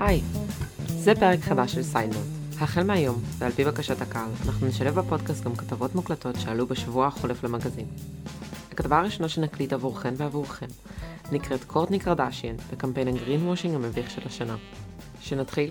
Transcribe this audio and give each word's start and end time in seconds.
היי, 0.00 0.20
זה 0.86 1.14
פרק 1.14 1.38
חדש 1.38 1.72
של 1.72 1.82
Sidenote. 1.82 2.26
החל 2.60 2.82
מהיום, 2.82 3.22
ועל 3.38 3.52
פי 3.52 3.64
בקשת 3.64 4.00
הקהל, 4.00 4.28
אנחנו 4.46 4.66
נשלב 4.66 4.94
בפודקאסט 4.94 5.44
גם 5.44 5.56
כתבות 5.56 5.94
מוקלטות 5.94 6.36
שעלו 6.38 6.66
בשבוע 6.66 7.06
החולף 7.06 7.44
למגזין. 7.44 7.86
הכתבה 8.70 8.98
הראשונה 8.98 9.28
שנקליט 9.28 9.72
עבורכן 9.72 10.14
ועבורכם 10.16 10.66
נקראת 11.32 11.64
קורטני 11.64 11.98
קרדשיין 11.98 12.56
בקמפיין 12.72 13.08
ה 13.08 13.46
greenwashing 13.48 13.74
המביך 13.74 14.10
של 14.10 14.22
השנה. 14.26 14.56
שנתחיל? 15.20 15.70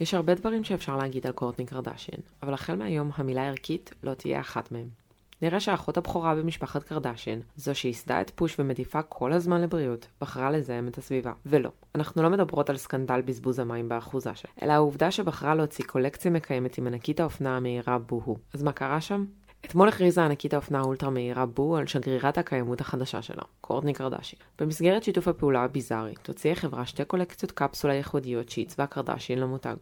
יש 0.00 0.14
הרבה 0.14 0.34
דברים 0.34 0.64
שאפשר 0.64 0.96
להגיד 0.96 1.26
על 1.26 1.32
קורטני 1.32 1.66
קרדשיין, 1.66 2.20
אבל 2.42 2.54
החל 2.54 2.76
מהיום 2.76 3.10
המילה 3.14 3.48
ערכית 3.48 3.90
לא 4.02 4.14
תהיה 4.14 4.40
אחת 4.40 4.72
מהם. 4.72 5.01
נראה 5.42 5.60
שהאחות 5.60 5.96
הבכורה 5.96 6.34
במשפחת 6.34 6.82
קרדשיין, 6.82 7.40
זו 7.56 7.74
שייסדה 7.74 8.20
את 8.20 8.30
Poosh 8.34 8.56
ומטיפה 8.58 9.02
כל 9.02 9.32
הזמן 9.32 9.60
לבריאות, 9.60 10.06
בחרה 10.20 10.50
לזהם 10.50 10.88
את 10.88 10.98
הסביבה. 10.98 11.32
ולא, 11.46 11.70
אנחנו 11.94 12.22
לא 12.22 12.30
מדברות 12.30 12.70
על 12.70 12.76
סקנדל 12.76 13.20
בזבוז 13.20 13.58
המים 13.58 13.88
באחוזה 13.88 14.34
שלה, 14.34 14.50
אלא 14.62 14.72
העובדה 14.72 15.10
שבחרה 15.10 15.54
להוציא 15.54 15.84
קולקציה 15.84 16.30
מקיימת 16.30 16.78
עם 16.78 16.86
ענקית 16.86 17.20
האופנה 17.20 17.56
המהירה 17.56 17.98
Boohoo. 17.98 18.36
אז 18.54 18.62
מה 18.62 18.72
קרה 18.72 19.00
שם? 19.00 19.24
אתמול 19.64 19.88
הכריזה 19.88 20.24
ענקית 20.24 20.54
האופנה 20.54 20.78
האולטרה 20.78 21.10
מהירה 21.10 21.46
בו 21.46 21.76
על 21.76 21.86
שגרירת 21.86 22.38
הקיימות 22.38 22.80
החדשה 22.80 23.22
שלה, 23.22 23.42
קורטני 23.60 23.94
קרדשי. 23.94 24.36
במסגרת 24.58 25.02
שיתוף 25.02 25.28
הפעולה 25.28 25.64
הביזארי, 25.64 26.14
תוציא 26.22 26.52
החברה 26.52 26.86
שתי 26.86 27.04
קולקציות 27.04 27.52
קפסולה 27.52 27.94
ייחודיות 27.94 28.48
שעיצבה 28.48 28.86
קרדשין 28.86 29.38
למותג. 29.38 29.76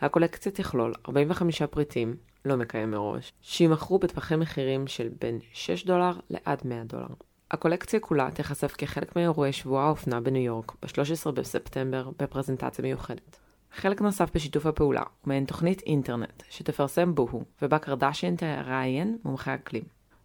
הקולקציה 0.00 0.52
תכלול 0.52 0.94
45 1.08 1.62
פריטים, 1.62 2.16
לא 2.44 2.56
מקיים 2.56 2.90
מראש, 2.90 3.32
שימכרו 3.40 3.98
בטווחי 3.98 4.36
מחירים 4.36 4.86
של 4.86 5.08
בין 5.20 5.38
6 5.52 5.84
דולר 5.84 6.12
לעד 6.30 6.62
100 6.64 6.84
דולר. 6.84 7.08
הקולקציה 7.50 8.00
כולה 8.00 8.30
תיחשף 8.30 8.74
כחלק 8.78 9.16
מאירועי 9.16 9.52
שבוע 9.52 9.82
האופנה 9.82 10.20
בניו 10.20 10.42
יורק 10.42 10.72
ב-13 10.82 11.30
בספטמבר 11.30 12.10
בפרזנטציה 12.18 12.82
מיוחדת. 12.82 13.38
חלק 13.72 14.00
נוסף 14.00 14.30
בשיתוף 14.34 14.66
הפעולה 14.66 15.00
הוא 15.00 15.28
מעין 15.28 15.44
תוכנית 15.44 15.80
אינטרנט 15.80 16.42
שתפרסם 16.50 17.14
בוהו, 17.14 17.42
ובה 17.62 17.78
קרדשיין 17.78 18.36
תראיין 18.36 19.18
מומחי 19.24 19.54
אקלים. 19.54 19.82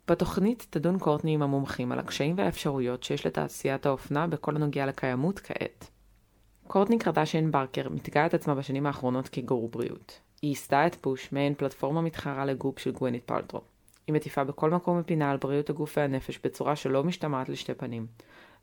בתוכנית 0.08 0.68
תדון 0.70 1.00
קורטני 1.00 1.34
עם 1.34 1.42
המומחים 1.42 1.92
על 1.92 2.00
הקשיים 2.00 2.38
והאפשרויות 2.38 3.04
שיש 3.04 3.26
לתעשיית 3.26 3.86
האופנה 3.86 4.28
בכל 4.28 4.56
הנוגע 4.56 4.86
לקיימות 4.86 5.40
כעת. 5.40 5.90
קורטני 6.68 7.00
קרדשיין 7.00 7.52
ברקר 7.52 7.90
ממתגת 7.90 8.26
את 8.26 8.34
עצמה 8.34 8.56
בשנים 8.56 8.86
האחרונות 8.86 9.30
כגורו 9.30 9.70
בריאות. 9.70 10.20
היא 10.44 10.50
ייסדה 10.50 10.88
את 10.88 10.96
Poosh, 10.96 11.32
מעין 11.32 11.54
פלטפורמה 11.56 12.02
מתחרה 12.02 12.46
ל 12.46 12.53
Goop 12.53 12.80
של 12.80 12.92
גווינת' 12.92 13.24
פלטרו. 13.26 13.62
היא 14.08 14.16
מטיפה 14.16 14.44
בכל 14.44 14.70
מקום 14.70 15.00
ופינה 15.00 15.32
על 15.32 15.38
בריאות 15.38 15.70
הגוף 15.70 15.98
והנפש 15.98 16.40
בצורה 16.44 16.76
שלא 16.76 17.04
משתמעת 17.04 17.50
לשתי 17.50 17.74
פנים. 17.74 18.08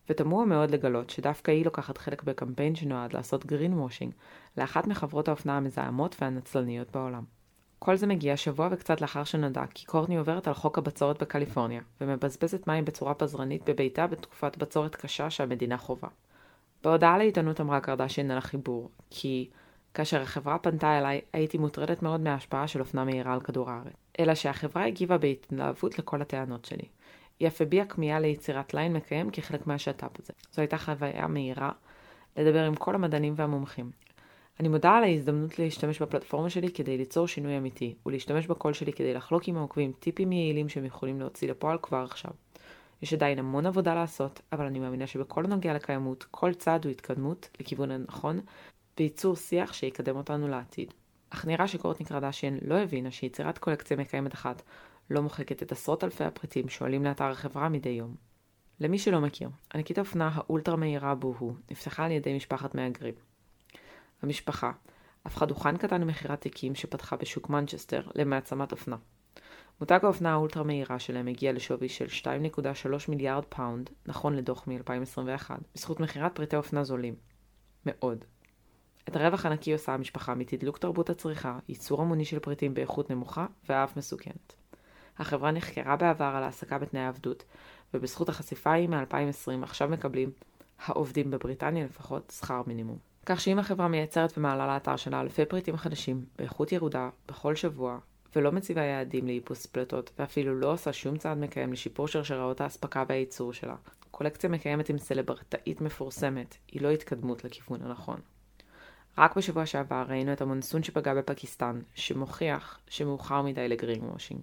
ותמוה 0.09 0.45
מאוד 0.45 0.71
לגלות 0.71 1.11
שדווקא 1.11 1.51
היא 1.51 1.65
לוקחת 1.65 1.99
חלק 1.99 2.23
בקמפיין 2.23 2.75
שנועד 2.75 3.13
לעשות 3.13 3.47
greenwashing 3.47 4.13
לאחת 4.57 4.87
מחברות 4.87 5.29
האופנה 5.29 5.57
המזהמות 5.57 6.17
והנצלניות 6.21 6.91
בעולם. 6.91 7.25
כל 7.79 7.97
זה 7.97 8.07
מגיע 8.07 8.37
שבוע 8.37 8.69
וקצת 8.71 9.01
לאחר 9.01 9.25
שנודע 9.25 9.65
כי 9.75 9.87
קורטני 9.87 10.17
עוברת 10.17 10.49
על 10.49 10.55
חוק 10.55 10.79
הבצורת 10.79 11.23
בקליפורניה, 11.23 11.83
ומבזבזת 12.01 12.67
מים 12.67 12.85
בצורה 12.85 13.15
פזרנית 13.15 13.69
בביתה 13.69 14.07
בתקופת 14.07 14.57
בצורת 14.57 14.97
קשה 14.97 15.31
שהמדינה 15.31 15.79
חווה. 15.79 16.09
בהודעה 16.83 17.19
לעיתונות 17.19 17.61
אמרה 17.61 17.81
קרדשין 17.81 18.31
על 18.31 18.39
החיבור, 18.39 18.91
כי 19.11 19.51
כאשר 19.95 20.23
החברה 20.23 20.59
פנתה 20.59 20.99
אליי, 20.99 21.21
הייתי 21.33 21.59
מוטרדת 21.59 22.03
מאוד 22.03 22.21
מההשפעה 22.21 22.69
של 22.69 22.81
אופנה 22.81 23.05
מהירה 23.05 23.35
על 23.35 23.41
כדור 23.41 23.71
הארץ. 23.71 23.93
אלא 24.21 24.35
שהחברה 24.35 24.87
הגיבה 24.87 25.19
בהתלהבות 25.19 25.99
לכל 25.99 26.23
הטענות 26.23 26.65
שלי. 26.65 26.89
היא 27.41 27.49
אף 27.49 27.61
הביעה 27.61 27.87
כמיהה 27.87 28.21
ליצירת 28.21 28.75
ליין 28.75 28.93
מקיים 28.93 29.31
כחלק 29.31 29.67
מהשת"פ 29.67 30.21
הזה. 30.23 30.33
זו 30.53 30.63
הייתה 30.63 30.79
חוויה 30.79 31.27
מהירה 31.27 31.71
לדבר 32.37 32.65
עם 32.65 32.75
כל 32.75 32.95
המדענים 32.95 33.35
והמומחים. 33.37 33.91
אני 34.61 34.69
מודה 34.69 34.91
על 34.91 35.05
ההזדמנות 35.05 35.59
להשתמש 35.59 36.03
בפלטפורמה 36.03 36.51
שלי 36.51 36.73
כדי 36.73 36.99
ליצור 36.99 37.29
שינוי 37.29 37.57
אמיתי, 37.57 37.95
ולהשתמש 38.07 38.47
בקול 38.47 38.73
שלי 38.73 38.93
כדי 38.93 39.15
לחלוק 39.15 39.49
עם 39.49 39.57
העוקבים 39.57 39.93
טיפים 40.01 40.33
יעילים 40.33 40.69
שהם 40.69 40.85
יכולים 40.85 41.21
להוציא 41.21 41.51
לפועל 41.51 41.79
כבר 41.83 42.05
עכשיו. 42.11 42.31
יש 43.03 43.13
עדיין 43.13 43.39
המון 43.39 43.67
עבודה 43.67 43.95
לעשות, 43.95 44.41
אבל 44.53 44.67
אני 44.67 44.79
מאמינה 44.79 45.07
שבכל 45.07 45.45
הנוגע 45.45 45.75
לקיימות, 45.75 46.27
כל 46.31 46.55
צעד 46.55 46.85
הוא 46.85 46.91
התקדמות 46.91 47.49
לכיוון 47.61 47.91
הנכון, 47.91 48.41
וייצור 49.01 49.37
שיח 49.37 49.73
שיקדם 49.73 50.17
אותנו 50.17 50.49
לעתיד. 50.49 50.95
אך 51.31 51.47
נראה 51.47 51.69
שקורטני 51.69 52.07
קרדשיין 52.07 52.59
לא 52.63 52.75
הבינה 52.75 53.11
שיצירת 53.11 53.59
קולקציה 53.59 53.97
מקיימת 53.97 54.35
אחת 54.35 54.63
לא 55.11 55.23
מוחקת 55.23 55.63
את 55.63 55.73
עשרות 55.73 56.05
אלפי 56.05 56.25
הפריטים 56.25 56.69
שעולים 56.69 57.05
לאתר 57.05 57.25
החברה 57.25 57.69
מדי 57.69 57.89
יום. 57.89 58.15
למי 58.81 58.99
שלא 58.99 59.21
מכיר, 59.21 59.49
ענקית 59.75 59.99
האופנה 59.99 60.31
האולטרה 60.35 60.77
מהירה 60.77 61.15
Boohoo 61.15 61.55
נפתחה 61.71 62.05
על 62.05 62.11
ידי 62.11 62.37
משפחת 62.37 62.75
מהגרים. 62.75 63.15
המשפחה 64.23 64.73
הפכה 65.25 65.47
דוכן 65.47 65.77
קטן 65.77 66.01
למכירת 66.01 66.41
תיקים 66.41 66.75
שפתחה 66.75 67.17
בשוק 67.17 67.49
מנצ'סטר 67.49 68.03
למעצמת 68.15 68.73
אופנה. 68.73 68.97
מותג 69.81 70.01
האופנה 70.03 70.33
האולטרה 70.33 70.63
מהירה 70.63 70.99
שלהם 70.99 71.29
הגיע 71.29 71.53
לשווי 71.53 71.89
של 71.89 72.07
2.3 72.07 72.31
מיליארד 73.09 73.45
פאונד, 73.45 73.91
נכון 74.07 74.37
לדוח 74.37 74.69
מ-2021, 74.69 75.51
בזכות 75.75 76.01
מכירת 76.01 76.35
פריטי 76.35 76.57
אופנה 76.57 76.85
זולים. 76.85 77.15
מאוד. 77.87 78.25
את 79.09 79.17
הרווח 79.17 79.47
הנקי 79.47 79.73
עושה 79.73 79.93
המשפחה 79.93 80.35
מתדלוק 80.35 80.79
תרבות 80.79 81.11
הצריכה, 81.11 81.59
ייצור 81.69 82.03
המוני 82.03 82.25
של 82.25 82.39
פריטים 82.39 82.75
באיכות 82.75 83.11
נמוכה 83.11 83.47
ואף 83.69 83.97
מסוכנת. 83.97 84.55
החברה 85.19 85.51
נחקרה 85.51 85.97
בעבר 85.97 86.33
על 86.37 86.43
העסקה 86.43 86.79
בתנאי 86.79 87.07
עבדות, 87.07 87.45
ובזכות 87.95 88.29
החשיפה 88.29 88.71
ההיא 88.71 88.89
מ-2020 88.89 89.63
עכשיו 89.63 89.89
מקבלים, 89.89 90.31
העובדים 90.87 91.31
בבריטניה 91.31 91.85
לפחות, 91.85 92.33
שכר 92.37 92.63
מינימום. 92.67 92.99
כך 93.27 93.41
שאם 93.41 93.59
החברה 93.59 93.89
מייצרת 93.89 94.39
ומעלה 94.39 94.67
לאתר 94.67 94.97
שלה 94.97 95.21
אלפי 95.21 95.45
פריטים 95.45 95.77
חדשים, 95.77 96.25
באיכות 96.39 96.73
ירודה, 96.73 97.09
בכל 97.29 97.55
שבוע, 97.55 97.99
ולא 98.37 98.53
מציבה 98.53 98.81
יעדים 98.83 99.27
לאיפוס 99.27 99.67
פלטות, 99.67 100.11
ואפילו 100.19 100.61
לא 100.61 100.73
עושה 100.73 100.93
שום 100.93 101.17
צעד 101.17 101.39
מקיים 101.39 101.73
לשיפור 101.73 102.09
שרשראות 102.09 102.61
האספקה 102.61 103.05
והייצור 103.09 103.53
שלה, 103.53 103.75
קולקציה 104.11 104.51
מקיימת 104.51 104.89
עם 104.89 104.99
סלברטאית 104.99 105.81
מפורסמת, 105.81 106.57
היא 106.73 106.83
לא 106.83 106.91
התקדמות 106.91 107.45
לכיוון 107.45 107.83
הנכון. 107.83 108.21
רק 109.19 109.37
בשבוע 109.37 109.67
שעבר 109.67 110.05
ראינו 110.09 110.33
את 110.33 110.41
המונסון 110.41 110.83
שפגע 110.83 111.15
בפקיסטן, 111.15 111.81
שמוכיח 111.95 112.79
שמאוחר 112.89 113.43
מדי 113.43 113.69
לגרין 113.69 114.05
וושינג. 114.05 114.41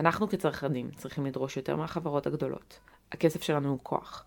אנחנו 0.00 0.28
כצרכנים 0.28 0.90
צריכים 0.90 1.26
לדרוש 1.26 1.56
יותר 1.56 1.76
מהחברות 1.76 2.26
הגדולות. 2.26 2.78
הכסף 3.12 3.42
שלנו 3.42 3.68
הוא 3.68 3.78
כוח, 3.82 4.26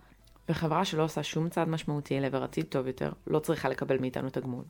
וחברה 0.50 0.85
שלא 0.85 1.03
עושה 1.03 1.23
שום 1.23 1.50
צעד 1.50 1.69
משמעותי 1.69 2.19
לעבר 2.19 2.44
עתיד 2.44 2.66
טוב 2.66 2.88
יותר, 2.88 3.12
לא 3.28 3.40
צריכה 3.40 3.69
לקבל 3.69 3.97
מאיתנו 3.97 4.29
תגמול. 4.29 4.63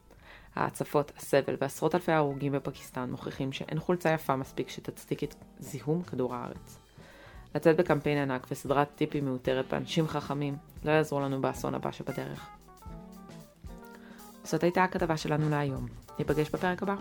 ההצפות, 0.56 1.12
הסבל 1.18 1.56
ועשרות 1.62 1.96
אלפי 1.96 2.12
ההרוגים 2.12 2.52
בפקיסטן 2.52 3.12
מוכיחים 3.12 3.52
שאין 3.52 3.80
חולצה 3.80 4.10
יפה 4.10 4.36
מספיק 4.36 4.70
שתצדיק 4.70 5.24
את 5.24 5.36
זיהום 5.60 6.04
כדור 6.04 6.36
הארץ. 6.36 6.80
לצאת 7.56 7.78
בקמפיין 7.78 8.18
ענק 8.18 8.48
וסדרת 8.52 8.88
טיפים 8.96 9.26
מאותרת 9.26 9.66
באנשים 9.72 10.08
חכמים 10.08 10.58
לא 10.84 10.92
יעזרו 10.92 11.20
לנו 11.20 11.42
באסון 11.42 11.76
הבא 11.76 11.92
שבדרך. 11.92 12.50
זאת 14.48 14.64
הייתה 14.64 14.84
הכתבה 14.84 15.18
שלנו 15.18 15.50
להיום. 15.50 15.86
ניפגש 16.20 16.50
בפרק 16.50 16.84
הבא. 16.84 16.96